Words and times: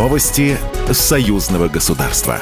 Новости 0.00 0.56
союзного 0.90 1.68
государства. 1.68 2.40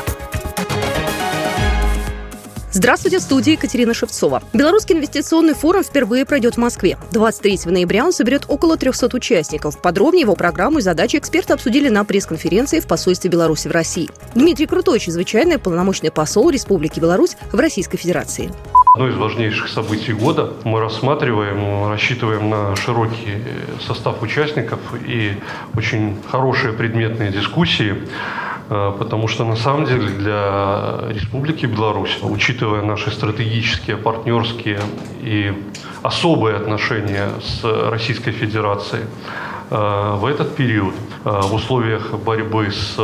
Здравствуйте, 2.70 3.18
в 3.18 3.22
студии 3.22 3.54
Екатерина 3.54 3.94
Шевцова. 3.94 4.44
Белорусский 4.52 4.94
инвестиционный 4.94 5.54
форум 5.54 5.82
впервые 5.82 6.24
пройдет 6.24 6.54
в 6.54 6.58
Москве. 6.58 6.96
23 7.10 7.62
ноября 7.64 8.04
он 8.04 8.12
соберет 8.12 8.44
около 8.46 8.76
300 8.76 9.16
участников. 9.16 9.82
Подробнее 9.82 10.20
его 10.20 10.36
программу 10.36 10.78
и 10.78 10.82
задачи 10.82 11.16
эксперты 11.16 11.52
обсудили 11.52 11.88
на 11.88 12.04
пресс-конференции 12.04 12.78
в 12.78 12.86
посольстве 12.86 13.28
Беларуси 13.28 13.66
в 13.66 13.72
России. 13.72 14.08
Дмитрий 14.36 14.66
Крутой, 14.66 15.00
чрезвычайный 15.00 15.58
полномочный 15.58 16.12
посол 16.12 16.50
Республики 16.50 17.00
Беларусь 17.00 17.36
в 17.50 17.58
Российской 17.58 17.96
Федерации. 17.96 18.52
Одно 18.94 19.08
из 19.08 19.16
важнейших 19.16 19.68
событий 19.68 20.12
года 20.12 20.54
мы 20.64 20.80
рассматриваем, 20.80 21.88
рассчитываем 21.88 22.50
на 22.50 22.74
широкий 22.76 23.42
состав 23.80 24.22
участников 24.22 24.80
и 25.06 25.38
очень 25.76 26.16
хорошие 26.30 26.72
предметные 26.72 27.30
дискуссии. 27.30 27.94
Э, 28.70 28.92
потому 28.98 29.28
что 29.28 29.44
на 29.44 29.56
самом 29.56 29.86
деле 29.86 30.08
для 30.08 30.98
Республики 31.08 31.66
Беларусь, 31.66 32.18
учитывая 32.22 32.82
наши 32.82 33.10
стратегические, 33.10 33.96
партнерские 33.96 34.80
и 35.22 35.52
особые 36.02 36.56
отношения 36.56 37.28
с 37.40 37.64
Российской 37.90 38.32
Федерацией, 38.32 39.04
э, 39.70 40.16
в 40.16 40.26
этот 40.26 40.54
период, 40.54 40.94
э, 41.24 41.30
в 41.30 41.54
условиях 41.54 42.12
борьбы 42.12 42.70
с 42.70 42.96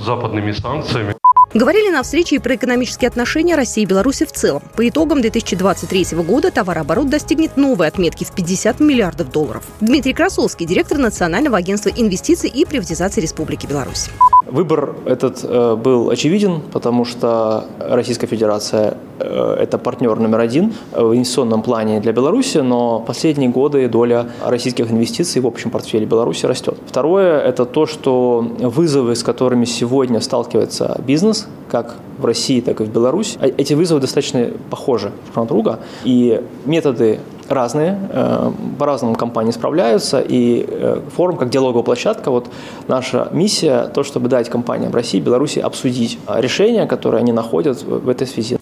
западными 0.00 0.52
санкциями, 0.52 1.17
Говорили 1.54 1.90
на 1.90 2.02
встрече 2.02 2.36
и 2.36 2.38
про 2.38 2.56
экономические 2.56 3.08
отношения 3.08 3.54
России 3.56 3.82
и 3.82 3.86
Беларуси 3.86 4.26
в 4.26 4.32
целом. 4.32 4.62
По 4.76 4.86
итогам 4.86 5.22
2023 5.22 6.18
года 6.18 6.50
товарооборот 6.50 7.08
достигнет 7.08 7.56
новой 7.56 7.88
отметки 7.88 8.24
в 8.24 8.32
50 8.32 8.80
миллиардов 8.80 9.30
долларов. 9.30 9.64
Дмитрий 9.80 10.12
Красовский, 10.12 10.66
директор 10.66 10.98
Национального 10.98 11.56
агентства 11.56 11.88
инвестиций 11.88 12.50
и 12.50 12.66
приватизации 12.66 13.22
Республики 13.22 13.66
Беларусь. 13.66 14.10
Выбор 14.46 14.94
этот 15.06 15.42
э, 15.42 15.76
был 15.76 16.10
очевиден, 16.10 16.60
потому 16.60 17.06
что 17.06 17.66
Российская 17.78 18.26
Федерация 18.26 18.98
это 19.18 19.78
партнер 19.78 20.18
номер 20.18 20.40
один 20.40 20.72
в 20.92 21.14
инвестиционном 21.14 21.62
плане 21.62 22.00
для 22.00 22.12
Беларуси, 22.12 22.58
но 22.58 23.00
последние 23.00 23.50
годы 23.50 23.88
доля 23.88 24.26
российских 24.44 24.90
инвестиций 24.90 25.40
в 25.42 25.46
общем 25.46 25.70
портфеле 25.70 26.06
Беларуси 26.06 26.46
растет. 26.46 26.76
Второе– 26.86 27.40
это 27.48 27.64
то, 27.64 27.86
что 27.86 28.44
вызовы, 28.58 29.14
с 29.14 29.22
которыми 29.22 29.64
сегодня 29.64 30.20
сталкивается 30.20 31.00
бизнес, 31.06 31.46
как 31.68 31.96
в 32.18 32.24
России, 32.24 32.60
так 32.60 32.80
и 32.80 32.84
в 32.84 32.88
Беларуси, 32.88 33.38
а 33.40 33.46
эти 33.46 33.74
вызовы 33.74 34.00
достаточно 34.00 34.50
похожи 34.70 35.12
друг 35.24 35.36
на 35.36 35.44
друга, 35.46 35.78
и 36.04 36.42
методы 36.64 37.20
разные, 37.48 37.98
э, 38.10 38.50
по-разному 38.78 39.14
компании 39.14 39.52
справляются, 39.52 40.20
и 40.20 40.66
э, 40.68 41.00
форум 41.14 41.36
как 41.36 41.50
диалоговая 41.50 41.84
площадка, 41.84 42.30
вот 42.30 42.46
наша 42.88 43.28
миссия, 43.32 43.88
то, 43.94 44.02
чтобы 44.02 44.28
дать 44.28 44.48
компаниям 44.48 44.92
России, 44.92 45.20
Беларуси 45.20 45.58
обсудить 45.58 46.18
решения, 46.28 46.86
которые 46.86 47.20
они 47.20 47.32
находят 47.32 47.82
в 47.82 48.08
этой 48.08 48.26
связи. 48.26 48.58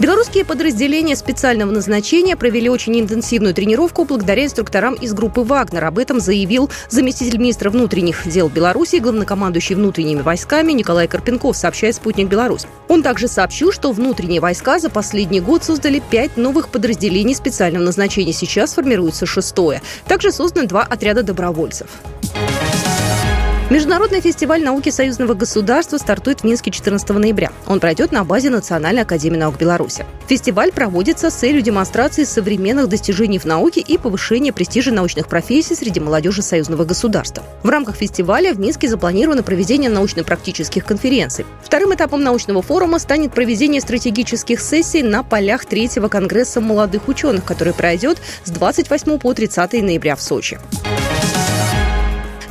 Белорусские 0.00 0.44
подразделения 0.44 1.14
специального 1.14 1.70
назначения 1.70 2.36
провели 2.36 2.68
очень 2.68 2.98
интенсивную 2.98 3.54
тренировку 3.54 4.04
благодаря 4.04 4.44
инструкторам 4.44 4.94
из 4.94 5.14
группы 5.14 5.42
«Вагнер». 5.42 5.84
Об 5.84 5.98
этом 5.98 6.18
заявил 6.18 6.68
заместитель 6.88 7.38
министра 7.38 7.70
внутренних 7.70 8.28
дел 8.28 8.48
Беларуси, 8.48 8.96
главнокомандующий 8.96 9.76
внутренними 9.76 10.20
войсками 10.20 10.72
Николай 10.72 11.06
Карпенков, 11.06 11.56
сообщает 11.56 11.94
«Спутник 11.94 12.26
Беларусь». 12.26 12.66
Он 12.88 13.04
также 13.04 13.28
сообщил, 13.28 13.70
что 13.70 13.92
внутренние 13.92 14.40
войска 14.40 14.80
за 14.80 14.90
последний 14.90 15.40
год 15.40 15.62
создали 15.62 16.02
пять 16.10 16.36
новых 16.36 16.70
подразделений 16.70 17.36
специального 17.36 17.84
назначения. 17.84 18.32
Сейчас 18.32 18.74
формируется 18.74 19.26
шестое. 19.26 19.80
Также 20.08 20.32
созданы 20.32 20.66
два 20.66 20.82
отряда 20.82 21.22
добровольцев. 21.22 21.86
Международный 23.70 24.20
фестиваль 24.20 24.62
науки 24.62 24.90
союзного 24.90 25.32
государства 25.32 25.96
стартует 25.96 26.40
в 26.40 26.44
Минске 26.44 26.70
14 26.70 27.08
ноября. 27.08 27.50
Он 27.66 27.80
пройдет 27.80 28.12
на 28.12 28.22
базе 28.22 28.50
Национальной 28.50 29.02
академии 29.02 29.38
наук 29.38 29.56
Беларуси. 29.56 30.04
Фестиваль 30.28 30.70
проводится 30.70 31.30
с 31.30 31.34
целью 31.34 31.62
демонстрации 31.62 32.24
современных 32.24 32.90
достижений 32.90 33.38
в 33.38 33.46
науке 33.46 33.80
и 33.80 33.96
повышения 33.96 34.52
престижа 34.52 34.92
научных 34.92 35.28
профессий 35.28 35.74
среди 35.74 35.98
молодежи 35.98 36.42
союзного 36.42 36.84
государства. 36.84 37.42
В 37.62 37.70
рамках 37.70 37.96
фестиваля 37.96 38.52
в 38.52 38.60
Минске 38.60 38.86
запланировано 38.86 39.42
проведение 39.42 39.88
научно-практических 39.88 40.84
конференций. 40.84 41.46
Вторым 41.62 41.94
этапом 41.94 42.22
научного 42.22 42.60
форума 42.60 42.98
станет 42.98 43.32
проведение 43.32 43.80
стратегических 43.80 44.60
сессий 44.60 45.02
на 45.02 45.22
полях 45.22 45.64
третьего 45.64 46.08
конгресса 46.08 46.60
молодых 46.60 47.08
ученых, 47.08 47.46
который 47.46 47.72
пройдет 47.72 48.18
с 48.44 48.50
28 48.50 49.18
по 49.18 49.32
30 49.32 49.72
ноября 49.72 50.16
в 50.16 50.22
Сочи. 50.22 50.58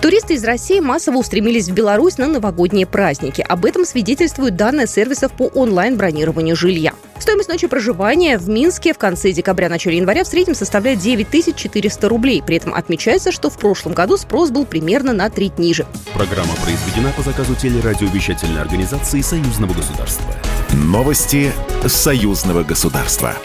Туристы 0.03 0.33
из 0.33 0.43
России 0.43 0.81
массово 0.81 1.19
устремились 1.19 1.69
в 1.69 1.73
Беларусь 1.73 2.17
на 2.17 2.27
новогодние 2.27 2.85
праздники. 2.85 3.39
Об 3.47 3.63
этом 3.63 3.85
свидетельствуют 3.85 4.57
данные 4.57 4.85
сервисов 4.85 5.31
по 5.31 5.43
онлайн-бронированию 5.43 6.57
жилья. 6.57 6.91
Стоимость 7.19 7.47
ночи 7.47 7.67
проживания 7.67 8.37
в 8.37 8.49
Минске 8.49 8.93
в 8.93 8.97
конце 8.97 9.31
декабря-начале 9.31 9.95
января 9.95 10.25
в 10.25 10.27
среднем 10.27 10.55
составляет 10.55 10.99
9400 10.99 12.09
рублей. 12.09 12.43
При 12.45 12.57
этом 12.57 12.73
отмечается, 12.73 13.31
что 13.31 13.49
в 13.49 13.57
прошлом 13.57 13.93
году 13.93 14.17
спрос 14.17 14.49
был 14.51 14.65
примерно 14.65 15.13
на 15.13 15.29
треть 15.29 15.57
ниже. 15.57 15.85
Программа 16.13 16.53
произведена 16.55 17.13
по 17.15 17.21
заказу 17.21 17.55
телерадиовещательной 17.55 18.59
организации 18.59 19.21
Союзного 19.21 19.71
государства. 19.71 20.35
Новости 20.73 21.49
Союзного 21.87 22.63
государства. 22.63 23.37